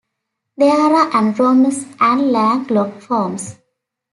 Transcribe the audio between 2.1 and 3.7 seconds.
landlocked forms.